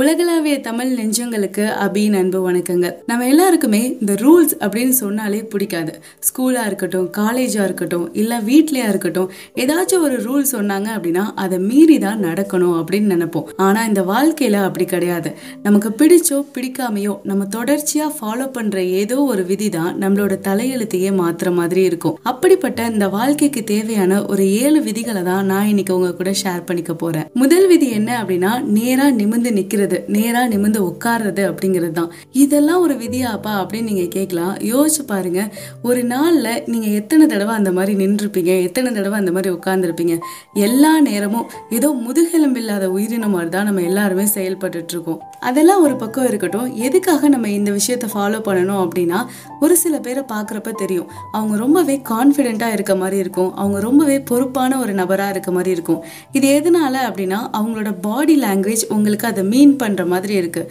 உலகளாவிய 0.00 0.60
தமிழ் 0.60 0.90
நெஞ்சங்களுக்கு 0.98 1.64
அபின் 1.84 2.14
அன்பு 2.18 2.38
வணக்கங்கள். 2.46 2.92
நம்ம 3.06 3.26
எல்லாருக்குமே 3.26 3.80
இந்த 4.00 4.12
ரூல்ஸ் 4.22 4.54
அப்படின்னு 4.64 4.94
சொன்னாலே 5.00 5.40
பிடிக்காது. 5.52 5.92
ஸ்கூலா 6.28 6.62
இருக்கட்டும் 6.68 7.08
காலேஜா 7.18 7.62
இருக்கட்டும் 7.68 8.06
இல்ல 8.20 8.38
வீட்லயா 8.46 8.86
இருக்கட்டும் 8.92 9.28
ஏதாச்சும் 9.62 10.04
ஒரு 10.06 10.16
ரூல் 10.26 10.46
சொன்னாங்க 10.52 10.88
அப்படின்னா 10.94 11.24
அதை 11.34 11.58
மீறி 11.58 11.98
தான் 11.98 12.22
நடக்கணும் 12.28 12.76
அப்படின்னு 12.78 13.12
நினைப்போம். 13.14 13.50
ஆனா 13.66 13.82
இந்த 13.90 14.04
வாழ்க்கையில 14.12 14.62
அப்படி 14.68 14.86
கிடையாது. 14.94 15.32
நமக்கு 15.66 15.92
பிடிச்சோ 16.00 16.38
பிடிக்காமையோ 16.54 17.16
நம்ம 17.22 17.48
தொடர்ச்சியா 17.56 18.06
ஃபாலோ 18.16 18.46
பண்ற 18.56 18.84
ஏதோ 19.02 19.18
ஒரு 19.34 19.44
விதி 19.44 19.68
தான் 19.68 19.92
நம்மளோட 20.04 20.40
தலையெழுத்தையே 20.48 21.12
மாத்துற 21.20 21.54
மாதிரி 21.60 21.84
இருக்கும். 21.90 22.16
அப்படிப்பட்ட 22.32 22.88
இந்த 22.94 23.08
வாழ்க்கைக்கு 23.18 23.64
தேவையான 23.74 24.22
ஒரு 24.24 24.46
ஏழு 24.62 24.82
விதிகளை 24.88 25.24
தான் 25.30 25.44
நான் 25.52 25.70
இன்னைக்கு 25.74 25.96
உங்க 25.98 26.14
கூட 26.22 26.34
ஷேர் 26.44 26.66
பண்ணிக்க 26.70 26.94
போறேன். 27.04 27.28
முதல் 27.44 27.68
விதி 27.74 27.90
என்ன 28.00 28.10
அப்படின்னா 28.22 28.54
நேரா 28.80 29.08
நிமிந்து 29.20 29.80
நிற்கிறது 29.82 29.98
நேரா 30.16 30.42
நிமிந்து 30.52 30.80
உட்கார்றது 30.88 31.42
அப்படிங்கிறது 31.50 31.94
தான் 31.98 32.10
இதெல்லாம் 32.44 32.80
ஒரு 32.80 32.94
விதியாப்பா 32.94 33.52
அப்படின்னு 33.60 33.88
நீங்க 33.90 34.04
கேட்கலாம். 34.16 34.54
யோசிச்சு 34.72 35.02
பாருங்க. 35.06 35.40
ஒரு 35.82 36.00
நாள்ல 36.12 36.48
நீங்க 36.72 36.88
எத்தனை 37.00 37.24
தடவை 37.26 37.52
அந்த 37.60 37.70
மாதிரி 37.72 37.92
நின்றுருப்பீங்க? 38.02 38.52
எத்தனை 38.66 38.88
தடவை 38.92 39.16
அந்த 39.18 39.32
மாதிரி 39.36 39.50
உட்கார்ந்துருப்பீங்க? 39.56 40.14
எல்லா 40.66 40.92
நேரமும் 41.08 41.46
ஏதோ 41.70 41.88
முதுகெலும்பு 42.06 42.60
இல்லாத 42.62 42.84
உயிரினம் 42.96 43.34
மாதிரி 43.36 43.50
தான் 43.56 43.68
நம்ம 43.68 43.84
எல்லாருமே 43.90 44.26
செயல்பட்டுட்டு 44.36 44.94
இருக்கோம் 44.94 45.20
அதெல்லாம் 45.40 45.82
ஒரு 45.82 45.94
பக்கம் 46.02 46.28
இருக்கட்டும். 46.30 46.68
எதுக்காக 46.86 47.28
நம்ம 47.28 47.50
இந்த 47.58 47.70
விஷயத்த 47.70 48.08
ஃபாலோ 48.14 48.40
பண்ணணும் 48.48 48.82
அப்படின்னா 48.84 49.20
ஒரு 49.60 49.74
சில 49.76 49.94
பேரை 49.98 50.22
பார்க்குறப்ப 50.32 50.70
தெரியும். 50.82 51.08
அவங்க 51.32 51.54
ரொம்பவே 51.64 51.96
கான்ஃபிடென்ட்டாக 52.12 52.76
இருக்க 52.78 52.94
மாதிரி 52.96 53.18
இருக்கும். 53.24 53.50
அவங்க 53.62 53.78
ரொம்பவே 53.88 54.18
பொறுப்பான 54.30 54.78
ஒரு 54.78 54.92
நபராக 55.00 55.34
இருக்க 55.34 55.50
மாதிரி 55.50 55.70
இருக்கும். 55.76 56.00
இது 56.32 56.48
எதனால 56.58 56.94
அப்படின்னா 57.08 57.40
அவங்களோட 57.58 57.90
பாடி 58.00 58.34
லாங்குவேஜ் 58.46 58.84
உங்களுக்கு 58.88 59.26
அதை 59.32 59.44
மீன் 59.52 59.71
பண்ணுற 59.82 60.06
மாதிரி 60.06 60.34
இருக்கு. 60.34 60.62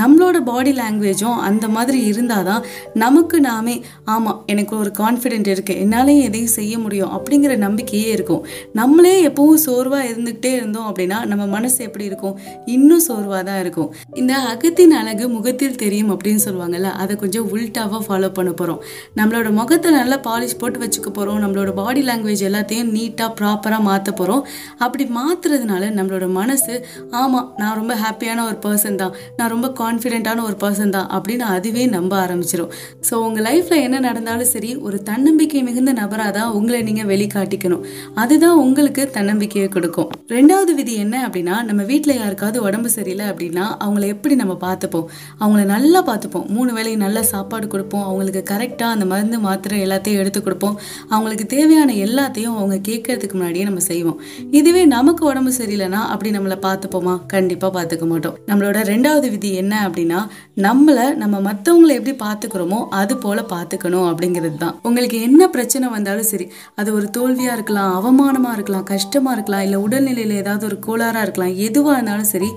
நம்மளோட 0.00 0.38
பாடி 0.50 0.72
லாங்குவேஜும் 0.72 1.38
அந்த 1.48 1.68
மாதிரி 1.68 2.06
இருந்தால் 2.06 2.44
தான் 2.44 2.64
நமக்கு 2.94 3.40
நாமே 3.40 3.76
ஆமாம் 4.04 4.38
எனக்கு 4.46 4.74
ஒரு 4.78 4.92
கான்ஃபிடென்ட் 4.98 5.50
இருக்குது 5.54 5.80
என்னாலேயும் 5.84 6.26
எதையும் 6.28 6.54
செய்ய 6.58 6.78
முடியும் 6.78 7.12
அப்படிங்கிற 7.16 7.56
நம்பிக்கையே 7.56 8.10
இருக்கும். 8.16 8.42
நம்மளே 8.72 9.14
எப்பவும் 9.28 9.62
சோர்வாக 9.66 10.08
இருந்துக்கிட்டே 10.10 10.52
இருந்தோம் 10.60 10.88
அப்படின்னா 10.90 11.20
நம்ம 11.24 11.46
மனசு 11.56 11.78
எப்படி 11.88 12.04
இருக்கும்? 12.04 12.36
இன்னும் 12.66 13.04
சோர்வாக 13.08 13.42
தான் 13.42 13.60
இருக்கும். 13.60 13.90
இந்த 14.14 14.32
அகத்தின் 14.52 14.96
அழகு 15.00 15.28
முகத்தில் 15.28 15.78
தெரியும் 15.84 16.12
அப்படின்னு 16.14 16.44
சொல்லுவாங்கல்ல 16.46 16.90
அதை 17.02 17.16
கொஞ்சம் 17.16 17.48
உல்ட்டாவாக 17.54 18.02
ஃபாலோ 18.06 18.28
பண்ண 18.32 18.50
போகிறோம் 18.52 18.80
நம்மளோட 19.16 19.48
முகத்தை 19.52 19.90
நல்லா 19.90 20.16
பாலிஷ் 20.26 20.58
போட்டு 20.58 20.78
வச்சுக்க 20.82 21.08
போகிறோம் 21.10 21.40
நம்மளோட 21.44 21.70
பாடி 21.74 22.02
லாங்குவேஜ் 22.02 22.42
எல்லாத்தையும் 22.48 22.90
நீட்டாக 22.96 23.30
ப்ராப்பராக 23.40 23.82
மாற்ற 23.82 24.10
போகிறோம் 24.12 24.42
அப்படி 24.78 25.04
மாற்றுறதுனால 25.18 25.90
நம்மளோட 25.98 26.26
மனசு 26.32 26.74
ஆமாம் 27.20 27.48
நான் 27.56 27.78
ரொம்ப 27.80 27.94
ஹாப்பியான 27.94 28.39
ஒரு 28.48 28.58
பர்சன் 28.64 28.98
தான். 29.02 29.14
நான் 29.38 29.52
ரொம்ப 29.54 29.68
கான்ஃபிடென்ட்டான 29.80 30.44
ஒரு 30.48 30.56
பர்சன் 30.62 30.94
தான் 30.96 31.08
அப்படின்னு 31.16 31.46
அதுவே 31.56 31.84
நம்ப 31.96 32.12
ஆரம்பிச்சிடும் 32.24 32.70
ஸோ 33.08 33.14
உங்கள் 33.26 33.46
லைஃப்பில் 33.48 33.82
என்ன 33.86 34.00
நடந்தாலும் 34.08 34.50
சரி 34.54 34.70
ஒரு 34.86 34.98
தன்னம்பிக்கை 35.10 35.62
மிகுந்த 35.68 35.92
நபராக 36.00 36.32
தான் 36.38 36.50
உங்களை 36.58 36.80
நீங்கள் 36.88 37.08
வெளிக்காட்டிக்கணும். 37.12 37.84
அதுதான் 38.22 38.58
உங்களுக்கு 38.64 39.02
தன்னம்பிக்கையை 39.16 39.68
கொடுக்கும். 39.76 40.08
ரெண்டாவது 40.36 40.72
விதி 40.80 40.94
என்ன 41.04 41.16
அப்படின்னா 41.26 41.56
நம்ம 41.68 41.82
வீட்டில் 41.92 42.18
யாருக்காவது 42.22 42.58
உடம்பு 42.66 42.90
சரியில்லை 42.96 43.26
அப்படின்னா 43.32 43.64
அவங்கள 43.84 44.04
எப்படி 44.14 44.34
நம்ம 44.42 44.56
பார்த்துப்போம்? 44.66 45.06
அவங்கள 45.42 45.64
நல்லா 45.74 46.02
பார்த்துப்போம். 46.10 46.46
மூணு 46.56 46.70
வேளையும் 46.76 47.04
நல்ல 47.06 47.18
சாப்பாடு 47.32 47.66
கொடுப்போம். 47.74 48.04
அவங்களுக்கு 48.08 48.42
கரெக்டாக 48.52 48.94
அந்த 48.96 49.06
மருந்து 49.12 49.40
மாத்திரை 49.46 49.78
எல்லாத்தையும் 49.86 50.20
எடுத்து 50.22 50.42
கொடுப்போம். 50.46 50.76
அவங்களுக்கு 51.14 51.46
தேவையான 51.56 51.90
எல்லாத்தையும் 52.06 52.56
அவங்க 52.60 52.76
கேட்கறதுக்கு 52.90 53.36
முன்னாடியே 53.38 53.64
நம்ம 53.68 53.82
செய்வோம். 53.90 54.18
இதுவே 54.60 54.84
நமக்கு 54.96 55.24
உடம்பு 55.30 55.52
சரியில்லைன்னா 55.60 56.02
அப்படி 56.12 56.30
நம்மளை 56.36 56.58
பார்த்துப்போமா? 56.66 57.14
கண்டிப்பாக 57.34 57.72
பார்த்துக்க 57.76 58.06
மாட்டோம். 58.12 58.29
நம்மளோட 58.48 58.78
ரெண்டாவது 58.92 59.26
விதி 59.34 59.50
என்ன 59.62 59.74
அப்படின்னா 59.88 60.20
நம்மளை 60.66 61.04
நம்ம 61.22 61.36
மற்றவங்களை 61.48 61.92
எப்படி 61.98 62.14
பார்த்துக்கிறோமோ 62.24 62.78
அது 63.00 63.14
போல 63.16 63.38
பார்த்துக்கணும் 63.52 64.06
அப்படிங்கிறது 64.10 64.56
தான். 64.56 64.74
உங்களுக்கு 64.88 65.18
என்ன 65.28 65.48
பிரச்சனை 65.54 65.86
வந்தாலும் 65.94 66.28
சரி 66.30 66.46
அது 66.80 66.88
ஒரு 66.98 67.06
தோல்வியாக 67.16 67.56
இருக்கலாம் 67.56 67.92
அவமானமாக 67.98 68.56
இருக்கலாம் 68.56 68.86
கஷ்டமாக 68.92 69.34
இருக்கலாம் 69.36 69.64
இல்லை 69.66 69.78
உடல்நிலையில் 69.86 70.34
ஏதாவது 70.42 70.64
ஒரு 70.70 70.78
கோளாறாக 70.86 71.24
இருக்கலாம் 71.26 71.54
எதுவாக 71.68 71.96
இருந்தாலும் 71.96 72.30
சரி 72.32 72.50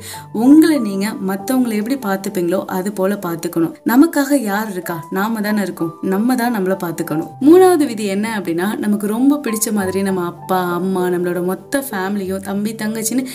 உங்களை 0.46 0.78
நீங்கள் 0.88 1.16
மற்றவங்களை 1.30 1.78
எப்படி 1.82 1.98
பார்த்துப்பீங்களோ 2.08 2.60
அது 2.78 2.90
போல 3.00 3.12
பார்த்துக்கணும். 3.28 3.74
நமக்காக 3.92 4.40
யார் 4.50 4.70
இருக்கா? 4.76 4.98
நாம 5.18 5.42
தானே 5.48 5.62
இருக்கோம். 5.68 5.92
நம்ம 6.14 6.36
தான் 6.42 6.56
நம்மளை 6.56 6.78
பார்த்துக்கணும். 6.84 7.30
மூணாவது 7.48 7.86
விதி 7.92 8.06
என்ன 8.16 8.28
அப்படின்னா 8.40 8.68
நமக்கு 8.84 9.08
ரொம்ப 9.16 9.40
பிடிச்ச 9.46 9.68
மாதிரி 9.80 10.02
நம்ம 10.10 10.26
அப்பா 10.34 10.60
அம்மா 10.80 11.04
நம்மளோட 11.14 11.42
மொத்த 11.52 11.84
ஃபேமிலியும் 11.88 12.44
தம்பி 12.50 12.74
தங்கச்சின்னு 12.82 13.26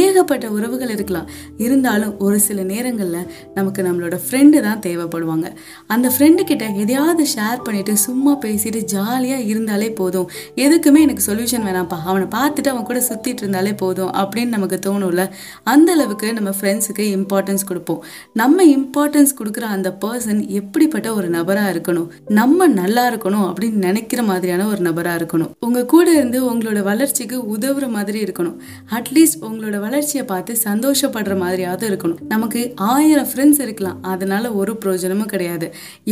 ஏகப்பட்ட 0.00 0.46
உறவுகள் 0.56 0.94
இருக்கலாம். 0.94 1.28
இருந்தாலும் 1.88 2.18
ஒரு 2.18 2.38
சில 2.46 2.62
நேரங்களில் 2.62 3.26
நமக்கு 3.54 3.80
நம்மளோட 3.82 4.16
ஃப்ரெண்டு 4.24 4.58
தான் 4.60 4.80
தேவைப்படுவாங்க. 4.86 5.46
அந்த 5.86 6.06
ஃப்ரெண்டு 6.14 6.42
கிட்ட 6.50 6.64
எதையாவது 6.82 7.26
ஷேர் 7.34 7.60
பண்ணிவிட்டு 7.66 7.92
சும்மா 7.92 8.32
பேசிட்டு 8.44 8.80
ஜாலியாக 8.92 9.42
இருந்தாலே 9.42 9.88
போதும். 10.00 10.26
எதுக்குமே 10.64 11.00
எனக்கு 11.06 11.22
சொல்யூஷன் 11.26 11.64
வேணாம்ப்பா. 11.68 11.98
அவனை 12.04 12.26
பார்த்துட்டு 12.26 12.70
அவன் 12.72 12.88
கூட 12.90 12.98
சுற்றிட்டு 13.08 13.42
இருந்தாலே 13.44 13.72
போதும் 13.74 14.12
அப்படின்னு 14.12 14.54
நமக்கு 14.56 14.78
தோணும்ல. 14.86 15.24
அந்த 15.64 15.92
அளவுக்கு 15.92 16.32
நம்ம 16.32 16.52
ஃப்ரெண்ட்ஸுக்கு 16.60 17.06
இம்பார்ட்டன்ஸ் 17.16 17.64
கொடுப்போம். 17.66 18.04
நம்ம 18.32 18.66
இம்பார்ட்டன்ஸ் 18.76 19.34
கொடுக்குற 19.40 19.66
அந்த 19.76 19.96
பர்சன் 20.04 20.46
எப்படிப்பட்ட 20.60 21.14
ஒரு 21.14 21.28
நபராக 21.28 21.72
இருக்கணும்? 21.72 22.08
நம்ம 22.40 22.68
நல்லா 22.80 23.04
இருக்கணும் 23.12 23.46
அப்படின்னு 23.48 23.84
நினைக்கிற 23.88 24.22
மாதிரியான 24.22 24.66
ஒரு 24.66 24.80
நபராக 24.80 25.18
இருக்கணும். 25.20 25.50
உங்கள் 25.60 25.90
கூட 25.94 26.10
இருந்து 26.10 26.40
உங்களோட 26.52 26.82
வளர்ச்சிக்கு 26.82 27.38
உதவுற 27.56 27.88
மாதிரி 27.88 28.18
இருக்கணும். 28.22 28.56
அட்லீஸ்ட் 28.98 29.40
உங்களோட 29.40 29.76
வளர்ச்சியை 29.86 30.26
பார்த்து 30.26 30.56
சந்தோஷப்படுற 30.68 31.36
ஃப்ரெண்ட்ஸாவது 31.78 31.90
இருக்கணும். 31.90 32.20
நமக்கு 32.34 32.60
ஆயிரம் 32.92 33.28
ஃப்ரெண்ட்ஸ் 33.30 33.60
இருக்கலாம். 33.64 33.98
அதனால 34.12 34.44
ஒரு 34.60 34.72
பிரயோஜனமும் 34.82 35.30
கிடையாது. 35.34 35.66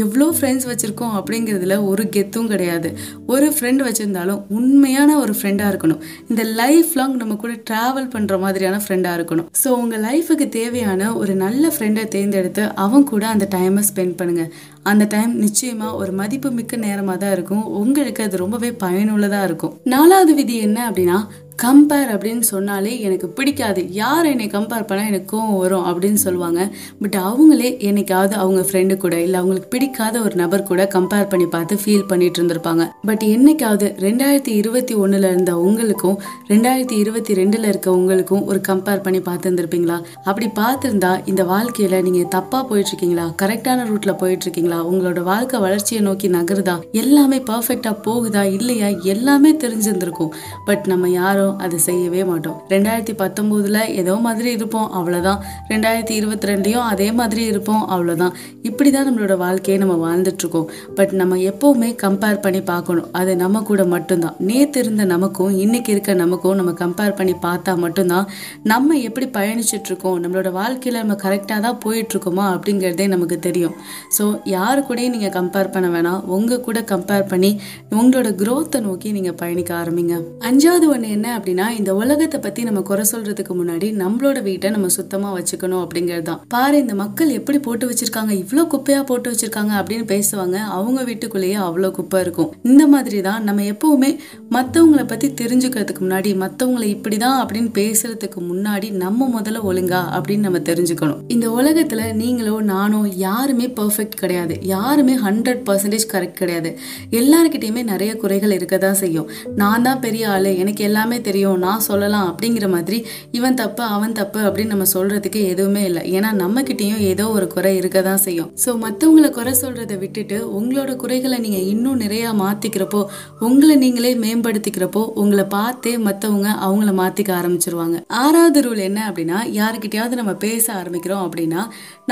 எவ்வளோ 0.04 0.26
ஃப்ரெண்ட்ஸ் 0.36 0.66
வச்சுருக்கோம் 0.70 1.14
அப்படிங்கிறதுல 1.18 1.76
ஒரு 1.90 2.04
கெத்தும் 2.16 2.50
கிடையாது. 2.54 2.88
ஒரு 3.34 3.48
ஃப்ரெண்ட் 3.56 3.82
வச்சுருந்தாலும் 3.88 4.40
உண்மையான 4.58 5.10
ஒரு 5.22 5.34
ஃப்ரெண்டாக 5.38 5.70
இருக்கணும். 5.72 6.00
இந்த 6.30 6.42
லைஃப் 6.62 6.92
லாங் 7.00 7.16
நம்ம 7.22 7.36
கூட 7.44 7.54
ட்ராவல் 7.70 8.10
பண்ணுற 8.14 8.36
மாதிரியான 8.44 8.80
ஃப்ரெண்டாக 8.84 9.18
இருக்கணும். 9.18 9.48
ஸோ 9.62 9.68
உங்கள் 9.82 10.04
லைஃபுக்கு 10.08 10.48
தேவையான 10.58 11.12
ஒரு 11.22 11.34
நல்ல 11.44 11.72
ஃப்ரெண்டை 11.74 12.04
தேர்ந்தெடுத்து 12.16 12.64
அவன் 12.86 13.08
கூட 13.12 13.24
அந்த 13.34 13.46
டைமை 13.56 13.84
ஸ்பெண்ட் 13.90 14.18
பண்ணுங்கள் 14.20 14.50
அந்த 14.90 15.04
டைம் 15.14 15.32
நிச்சயமாக 15.44 15.98
ஒரு 16.00 16.12
மதிப்பு 16.20 16.48
மிக்க 16.58 16.74
நேரமாக 16.86 17.18
தான் 17.22 17.32
இருக்கும். 17.36 17.64
உங்களுக்கு 17.82 18.20
அது 18.26 18.36
ரொம்பவே 18.42 18.70
பயனுள்ளதாக 18.84 19.48
இருக்கும். 19.48 19.74
நாலாவது 19.94 20.32
விதி 20.40 20.56
என்ன 20.66 20.78
அப்படின்னா 20.90 21.18
கம்பேர் 21.62 22.10
அப்படின்னு 22.14 22.40
சொன்னாலே 22.40 23.00
எனக்கு 23.00 23.28
பிடிக்காது. 23.28 23.92
யார் 23.92 24.26
என்னை 24.26 24.46
கம்பேர் 24.46 24.86
பண்ணால் 24.88 25.06
எனக்கு 25.06 25.36
கோவம் 25.36 25.58
வரும் 25.58 25.86
அப்படின்னு 25.86 26.20
சொல்லுவாங்க. 26.24 26.68
பட் 27.00 27.16
அவங்களே 27.20 27.70
என்னைக்காவது 27.88 28.32
அவங்க 28.32 28.60
ஃப்ரெண்டு 28.60 28.96
கூட 28.96 29.20
இல்லை 29.20 29.34
அவங்களுக்கு 29.34 29.68
பிடிக்காத 29.68 30.20
ஒரு 30.20 30.34
நபர் 30.34 30.62
கூட 30.62 30.88
கம்பேர் 30.94 31.28
பண்ணி 31.28 31.46
பார்த்து 31.46 31.78
ஃபீல் 31.84 32.06
பண்ணிட்டு 32.06 32.42
இருந்திருப்பாங்க. 32.42 32.90
பட் 33.04 33.22
என்னைக்காவது 33.26 33.88
ரெண்டாயிரத்தி 34.06 34.48
இருபத்தி 34.48 34.94
ஒன்றில் 34.94 35.22
இருந்த 35.22 35.58
உங்களுக்கும் 35.58 36.18
ரெண்டாயிரத்தி 36.48 36.98
இருபத்தி 36.98 37.34
ரெண்டில் 37.34 37.64
இருக்க 37.64 37.90
உங்களுக்கும் 37.90 38.46
ஒரு 38.46 38.60
கம்பேர் 38.68 39.02
பண்ணி 39.02 39.18
பார்த்துருந்துருப்பீங்களா 39.18 39.98
அப்படி 40.24 40.46
பார்த்துருந்தா 40.54 41.28
இந்த 41.28 41.44
வாழ்க்கையில் 41.44 42.02
நீங்கள் 42.02 42.30
தப்பாக 42.34 42.64
போயிட்டுருக்கீங்களா? 42.70 43.24
கரெக்டான 43.42 43.86
ரூட்டில் 43.90 44.18
போயிட்டுருக்கீங்களா? 44.20 44.78
உங்களோட 44.92 45.22
வாழ்க்கை 45.22 45.60
வளர்ச்சியை 45.60 46.02
நோக்கி 46.02 46.28
நகருதா? 46.28 46.80
எல்லாமே 46.92 47.38
பர்ஃபெக்டாக 47.38 47.96
போகுதா? 48.06 48.42
இல்லையா? 48.52 48.86
எல்லாமே 48.86 49.52
தெரிஞ்சிருந்திருக்கும். 49.52 50.30
பட் 50.64 50.86
நம்ம 50.86 51.08
யாரும் 51.46 51.62
அதை 51.64 51.78
செய்யவே 51.86 52.22
மாட்டோம். 52.30 52.56
ரெண்டாயிரத்தி 52.72 53.14
பத்தொம்போதில் 53.22 53.80
ஏதோ 54.00 54.14
மாதிரி 54.26 54.50
இருப்போம் 54.58 54.88
அவ்வளோதான் 54.98 55.40
ரெண்டாயிரத்தி 55.70 56.14
இருபத்தி 56.20 56.46
ரெண்டுலையும் 56.50 56.86
அதே 56.92 57.08
மாதிரி 57.18 57.42
இருப்போம் 57.52 57.82
அவ்வளோதான் 57.94 58.34
இப்படி 58.68 58.90
தான் 58.96 59.06
நம்மளோட 59.08 59.34
வாழ்க்கையை 59.44 59.76
நம்ம 59.82 59.96
வாழ்ந்துட்டுருக்கோம். 60.04 60.68
பட் 60.98 61.12
நம்ம 61.20 61.38
எப்போவுமே 61.50 61.90
கம்பேர் 62.04 62.40
பண்ணி 62.46 62.60
பார்க்கணும். 62.72 63.08
அது 63.20 63.32
நம்ம 63.44 63.62
கூட 63.70 63.82
மட்டும்தான். 63.94 64.36
நேற்று 64.50 64.80
இருந்த 64.84 65.04
நமக்கும் 65.14 65.52
இன்னைக்கு 65.64 65.92
இருக்க 65.94 66.14
நமக்கும் 66.24 66.58
நம்ம 66.60 66.74
கம்பேர் 66.82 67.16
பண்ணி 67.20 67.34
பார்த்தா 67.46 67.74
மட்டும்தான் 67.84 68.26
நம்ம 68.72 68.98
எப்படி 69.08 69.28
பயணிச்சிட்ருக்கோம் 69.38 70.18
நம்மளோட 70.24 70.50
வாழ்க்கையில் 70.60 71.00
நம்ம 71.02 71.16
கரெக்டாக 71.24 71.60
தான் 71.66 71.80
போயிட்டுருக்கோமா 71.84 72.46
அப்படிங்கிறதே 72.54 73.06
நமக்கு 73.14 73.38
தெரியும். 73.48 73.76
ஸோ 74.18 74.26
யாரு 74.56 74.80
கூடயும் 74.88 75.14
நீங்கள் 75.16 75.34
கம்பேர் 75.38 75.72
பண்ண 75.76 75.88
வேணாம். 75.96 76.20
உங்கள் 76.36 76.64
கூட 76.68 76.78
கம்பேர் 76.92 77.28
பண்ணி 77.32 77.52
உங்களோட 78.00 78.28
க்ரோத்தை 78.42 78.80
நோக்கி 78.88 79.08
நீங்கள் 79.18 79.38
பயணிக்க 79.42 79.72
ஆரம்பிங்க. 79.82 80.14
அஞ்சாவது 80.48 80.86
ஒன்று 80.94 81.08
என்ன 81.16 81.28
அப்படின்னா 81.36 81.68
இந்த 81.78 81.90
உலகத்தை 82.02 82.40
பத்தி 82.40 82.62
நம்ம 82.68 82.80
குறை 82.90 83.04
சொல்றதுக்கு 83.12 83.54
முன்னாடி 83.60 83.88
நம்மளோட 84.02 84.38
வீட்டை 84.48 84.70
நம்ம 84.76 84.90
சுத்தமா 84.98 85.28
வச்சுக்கணும் 85.38 85.82
அப்படிங்கிறது 85.84 86.26
தான் 86.30 86.40
பாரு 86.54 86.76
இந்த 86.84 86.94
மக்கள் 87.02 87.30
எப்படி 87.38 87.58
போட்டு 87.66 87.90
வச்சிருக்காங்க 87.90 88.32
இவ்வளோ 88.42 88.64
குப்பையா 88.74 89.00
போட்டு 89.10 89.30
வச்சிருக்காங்க 89.32 89.72
அப்படின்னு 89.80 90.06
பேசுவாங்க 90.12 90.56
அவங்க 90.78 91.00
வீட்டுக்குள்ளேயே 91.10 91.58
அவ்வளோ 91.66 91.90
குப்பை 91.90 92.20
இருக்கும். 92.20 92.50
இந்த 92.62 92.86
மாதிரி 92.94 93.20
தான் 93.20 93.44
நம்ம 93.48 93.62
எப்பவுமே 93.72 94.10
மற்றவங்கள 94.56 95.02
பத்தி 95.06 95.28
தெரிஞ்சுக்கிறதுக்கு 95.42 96.02
முன்னாடி 96.04 96.30
மற்றவங்களை 96.42 96.88
இப்படிதான் 96.96 97.38
அப்படின்னு 97.42 97.70
பேசுறதுக்கு 97.80 98.40
முன்னாடி 98.50 98.90
நம்ம 99.04 99.28
முதல்ல 99.36 99.62
ஒழுங்கா 99.70 100.00
அப்படின்னு 100.16 100.46
நம்ம 100.48 100.60
தெரிஞ்சுக்கணும். 100.70 101.20
இந்த 101.34 101.46
உலகத்துல 101.58 102.02
நீங்களோ 102.22 102.54
நானோ 102.72 103.00
யாருமே 103.26 103.66
பர்ஃபெக்ட் 103.80 104.20
கிடையாது. 104.22 104.54
யாருமே 104.74 105.16
ஹண்ட்ரட் 105.26 105.62
பர்சன்டேஜ் 105.68 106.06
கரெக்ட் 106.12 106.40
கிடையாது. 106.42 106.72
எல்லாருக்கிட்டையுமே 107.20 107.84
நிறைய 107.92 108.12
குறைகள் 108.22 108.56
இருக்க 108.58 108.76
தான் 108.78 109.00
செய்யும். 109.02 109.28
நான் 109.62 109.86
தான் 109.88 110.02
பெரிய 110.06 110.28
ஆளு 110.34 110.52
எனக்கு 110.62 110.84
எல்லாமே 110.84 111.18
தெரியும் 111.28 111.60
நான் 111.64 111.84
சொல்லலாம் 111.88 112.26
அப்படிங்கிற 112.30 112.66
மாதிரி 112.74 112.98
இவன் 113.38 113.58
தப்பு 113.60 113.82
அவன் 113.96 114.16
தப்பு 114.20 114.40
அப்படின்னு 114.48 114.74
நம்ம 114.74 114.88
சொல்றதுக்கு 114.94 115.40
எதுவுமே 115.52 115.82
இல்லை. 115.88 116.02
ஏன்னா 116.16 116.30
நம்ம 116.42 116.62
கிட்டேயும் 116.68 117.02
ஏதோ 117.10 117.24
ஒரு 117.36 117.46
குறை 117.54 117.72
இருக்க 117.80 117.98
தான் 118.08 118.22
செய்யும். 118.26 118.50
ஸோ 118.64 118.72
மற்றவங்களை 118.84 119.30
குறை 119.38 119.54
சொல்றதை 119.62 119.98
விட்டுட்டு 120.02 120.38
உங்களோட 120.58 120.90
குறைகளை 121.02 121.38
நீங்க 121.44 121.60
இன்னும் 121.72 122.02
நிறைய 122.04 122.32
மாத்திக்கிறப்போ 122.42 123.00
உங்களை 123.48 123.76
நீங்களே 123.84 124.12
மேம்படுத்திக்கிறப்போ 124.24 125.02
உங்களை 125.22 125.44
பார்த்தே 125.56 125.94
மற்றவங்க 126.08 126.48
அவங்கள 126.66 126.92
மாத்திக்க 127.02 127.32
ஆரம்பிச்சிருவாங்க. 127.40 127.96
ஆறாவது 128.22 128.60
ரூல் 128.66 128.82
என்ன 128.88 129.00
அப்படின்னா 129.10 129.38
யாருக்கிட்டையாவது 129.60 130.20
நம்ம 130.20 130.34
பேச 130.46 130.66
ஆரம்பிக்கிறோம் 130.80 131.24
அப்படின்னா 131.26 131.62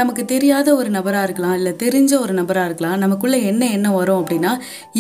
நமக்கு 0.01 0.23
தெரியாத 0.33 0.69
ஒரு 0.81 0.89
நபரா 0.91 1.21
இருக்கலாம் 1.27 1.57
இல்லை 1.59 1.73
தெரிஞ்ச 1.83 2.13
ஒரு 2.25 2.33
நபரா 2.39 2.63
இருக்கலாம் 2.69 2.99
நமக்குள்ள 3.05 3.37
என்ன 3.51 3.63
என்ன 3.77 3.89
வரும் 3.99 4.21
அப்படின்னா 4.23 4.53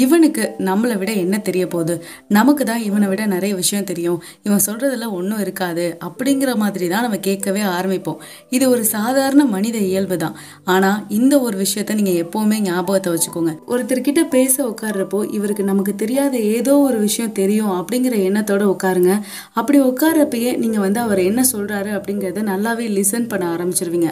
இவனுக்கு 0.02 0.43
நம்மளை 0.69 0.96
விட 1.00 1.10
என்ன 1.25 1.37
தெரிய 1.49 1.64
போகுது? 1.67 1.94
நமக்கு 2.38 2.62
தான் 2.64 2.82
இவனை 2.88 3.06
விட 3.08 3.22
நிறைய 3.26 3.52
விஷயம் 3.55 3.88
தெரியும் 3.90 4.04
இவன் 4.47 4.62
சொல்றதெல்லாம் 4.67 5.15
ஒன்றும் 5.19 5.43
இருக்காது. 5.45 5.85
அப்படிங்கிற 6.06 6.51
மாதிரி 6.62 6.87
தான் 6.93 7.05
நம்ம 7.06 7.19
கேட்கவே 7.29 7.62
ஆரம்பிப்போம். 7.77 8.19
இது 8.56 8.65
ஒரு 8.75 8.85
சாதாரண 8.95 9.45
மனித 9.55 9.77
இயல்பு 9.91 10.17
தான். 10.25 10.37
ஆனால் 10.75 10.99
இந்த 11.19 11.35
ஒரு 11.47 11.56
விஷயத்த 11.65 11.99
நீங்கள் 12.01 12.19
எப்போவுமே 12.25 12.59
ஞாபகத்தை 12.69 13.12
வச்சுக்கோங்க. 13.15 13.55
ஒருத்தர்கிட்ட 13.73 14.23
பேச 14.37 14.55
உட்கார்றப்போ 14.73 15.21
இவருக்கு 15.39 15.65
நமக்கு 15.71 15.95
தெரியாத 16.03 16.35
ஏதோ 16.56 16.75
ஒரு 16.89 16.99
விஷயம் 17.06 17.35
தெரியும் 17.41 17.73
அப்படிங்கிற 17.79 18.15
எண்ணத்தோடு 18.29 18.67
உட்காருங்க. 18.75 19.12
அப்படி 19.61 19.81
உட்கார்றப்பயே 19.91 20.51
நீங்கள் 20.62 20.85
வந்து 20.87 21.01
அவர் 21.06 21.21
என்ன 21.31 21.41
சொல்கிறாரு 21.53 21.91
அப்படிங்கிறத 21.99 22.43
நல்லாவே 22.53 22.87
லிசன் 22.97 23.29
பண்ண 23.33 23.45
ஆரம்பிச்சிருவீங்க. 23.55 24.11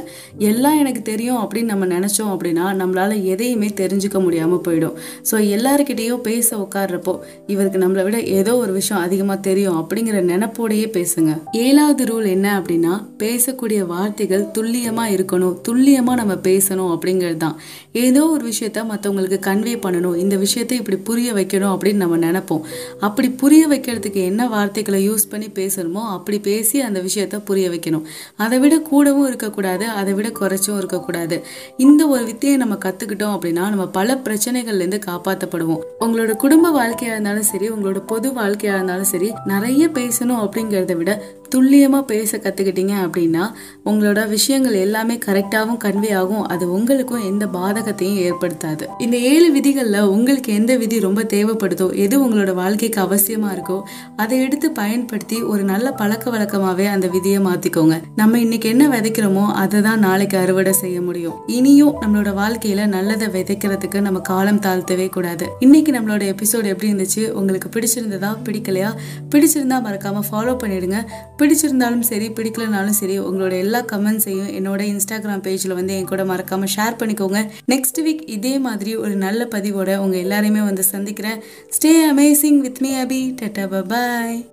எல்லாம் 0.51 0.79
எனக்கு 0.83 1.03
தெரியும் 1.13 1.41
அப்படின்னு 1.43 1.73
நம்ம 1.73 1.87
நினச்சோம் 1.97 2.33
அப்படின்னா 2.35 2.67
நம்மளால் 2.81 3.17
எதையுமே 3.33 3.69
தெரிஞ்சுக்க 3.83 4.19
முடியாமல் 4.27 4.63
போயிடும். 4.67 4.97
ஸோ 5.31 5.35
எல்லாருக்கிட்டேயும் 5.57 6.23
பேச 6.29 6.49
உட்கார்றப்போ 6.65 7.15
இவருக்கு 7.53 7.79
நம்மளை 7.85 8.03
விட 8.07 8.19
ஏதோ 8.39 8.53
ஒரு 8.65 8.73
விஷயம் 8.79 9.03
அதிகமாக 9.07 9.39
தெரியும் 9.49 9.79
அப்படிங்கிற 9.83 10.19
நினைப்போடையே 10.33 10.87
பேசுங்க. 10.97 11.33
ஏழாவது 11.53 12.05
ரூல் 12.05 12.29
என்ன 12.29 12.49
அப்படின்னா 12.61 12.93
பேசக்கூடிய 13.19 13.81
வார்த்தைகள் 13.87 14.45
துல்லியமா 14.59 15.05
இருக்கணும். 15.17 15.57
துல்லியமா 15.69 16.15
நம்ம 16.21 16.35
பேசணும் 16.49 16.93
அப்படிங்கிறது 16.95 17.37
தான். 17.37 17.57
ஏதோ 17.93 18.23
ஒரு 18.27 18.45
விஷயத்த 18.49 18.81
மற்றவங்களுக்கு 18.91 19.39
கன்வே 19.49 19.75
பண்ணணும். 19.85 20.17
இந்த 20.17 20.37
விஷயத்தை 20.37 20.79
இப்படி 20.79 20.97
புரிய 21.09 21.33
வைக்கணும் 21.33 21.73
அப்படின்னு 21.75 22.03
நம்ம 22.05 22.19
நினைப்போம். 22.27 22.63
அப்படி 23.01 23.31
புரிய 23.43 23.63
வைக்கிறதுக்கு 23.69 24.21
என்ன 24.31 24.49
வார்த்தைகளை 24.49 25.01
யூஸ் 25.11 25.29
பண்ணி 25.31 25.49
பேசணுமோ 25.59 26.03
அப்படி 26.17 26.39
பேசி 26.41 26.81
அந்த 26.81 26.99
விஷயத்த 27.01 27.41
புரிய 27.45 27.69
வைக்கணும். 27.71 28.05
அதை 28.37 28.59
விட 28.59 28.75
கூடவும் 28.91 29.27
இருக்கக்கூடாது 29.27 29.87
அதை 30.01 30.13
விட 30.13 30.29
குறைச்சும் 30.41 30.79
இருக்கக்கூடாது. 30.79 31.37
இந்த 31.77 32.03
ஒரு 32.07 32.25
வித்தையை 32.25 32.57
நம்ம 32.59 32.75
கத்துக்கிட்டோம் 32.85 33.35
அப்படின்னா 33.37 33.65
நம்ம 33.73 33.87
பல 33.99 34.21
பிரச்சனைகள்ல 34.25 34.83
இருந்து 34.83 34.99
காப்பாற்றப்படுவோம் 35.07 35.83
உங்களோட 36.01 36.33
குடும்ப 36.43 36.71
வாழ்க்கையா 36.79 37.13
இருந்தாலும் 37.15 37.49
சரி 37.51 37.69
உங்களோட 37.71 38.01
பொது 38.07 38.29
வாழ்க்கையா 38.31 38.75
இருந்தாலும் 38.79 39.11
சரி 39.13 39.29
நிறைய 39.45 39.72
பேசணும் 39.79 40.43
அப்படிங்கிறத 40.43 40.97
விட 40.97 41.13
துல்லியமாக 41.53 42.05
பேச 42.13 42.39
கற்றுக்கிட்டீங்க 42.39 42.95
அப்படின்னா 43.05 43.45
உங்களோட 43.91 44.21
விஷயங்கள் 44.35 44.77
எல்லாமே 44.85 45.17
கரெக்டாகவும் 45.27 45.81
கன்வே 45.85 46.11
ஆகும். 46.21 46.45
அது 46.53 46.65
உங்களுக்கும் 46.77 47.27
எந்த 47.31 47.45
பாதகத்தையும் 47.57 48.21
ஏற்படுத்தாது. 48.27 48.85
இந்த 48.99 49.17
ஏழு 49.33 49.49
விதிகளில் 49.57 50.09
உங்களுக்கு 50.15 50.51
எந்த 50.61 50.73
விதி 50.77 50.99
ரொம்ப 51.07 51.23
தேவைப்படுதோ 51.35 51.89
எது 52.05 52.15
உங்களோட 52.25 52.53
வாழ்க்கைக்கு 52.61 53.01
அவசியமாக 53.07 53.55
இருக்கோ 53.57 53.79
அதை 54.17 54.37
எடுத்து 54.45 54.71
பயன்படுத்தி 54.81 55.39
ஒரு 55.53 55.63
நல்ல 55.73 55.87
பழக்க 56.01 56.31
வழக்கமாகவே 56.31 56.87
அந்த 56.95 57.07
விதியை 57.17 57.41
மாற்றிக்கோங்க 57.49 57.97
நம்ம 58.21 58.39
இன்னைக்கு 58.39 58.69
என்ன 58.69 58.85
விதைக்கிறோமோ 58.89 59.45
அதை 59.63 59.81
தான் 59.81 60.03
நாளைக்கு 60.07 60.37
அறுவடை 60.39 60.73
செய்ய 60.83 60.99
முடியும். 61.01 61.37
இனியும் 61.59 61.97
நம்மளோட 62.03 62.31
வாழ்க்கையில் 62.35 62.83
நல்லதை 62.97 63.29
விதைக்கிறதுக்கு 63.37 64.01
நம்ம 64.01 64.19
காலம் 64.31 64.61
தாழ்த்தவே 64.67 65.07
கூடாது. 65.09 65.47
இன்னைக்கு 65.61 65.93
நம்மளோட 65.93 66.23
எபிசோடு 66.35 66.67
எப்படி 66.73 66.91
இருந்துச்சு? 66.93 67.23
உங்களுக்கு 67.41 67.69
பிடிச்சிருந்ததா? 67.75 68.31
பிடிக்கலையா? 68.47 68.91
பிடிச்சிருந்தா 69.35 69.79
மறக்காமல் 69.87 70.27
ஃபாலோ 70.31 70.55
பண்ணிடுங்க. 70.63 70.99
பிடிச்சிருந்தாலும் 71.43 72.01
சரி 72.01 72.29
பிடிக்கலனாலும் 72.29 72.99
சரி 73.01 73.21
உங்களோட 73.21 73.59
எல்லா 73.59 73.81
கமெண்ட்ஸையும் 73.81 74.53
என்னோட 74.59 74.83
இன்ஸ்டாகிராம் 74.93 75.43
பேஜில் 75.47 75.75
வந்து 75.75 75.97
என் 75.97 76.05
கூட 76.05 76.25
மறக்காமல் 76.25 76.69
ஷேர் 76.77 76.99
பண்ணிக்கோங்க. 76.99 77.51
நெக்ஸ்ட் 77.69 78.01
வீக் 78.01 78.23
இதே 78.27 78.59
மாதிரி 78.59 78.97
ஒரு 78.97 79.15
நல்ல 79.15 79.49
பதிவோட 79.51 79.97
உங்கள் 79.97 80.25
எல்லாரையுமே 80.25 80.65
வந்து 80.65 80.83
சந்திக்கிறேன். 80.83 81.43
Stay 81.79 81.93
amazing 82.15 82.59
with 82.59 82.79
me 82.79 82.95
Abhi 82.95 83.35
tata 83.43 83.87
bye 83.89 84.52